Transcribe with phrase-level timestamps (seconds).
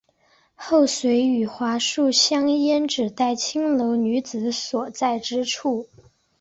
[0.55, 5.87] 后遂以桦树香烟指代青楼女子所在之处。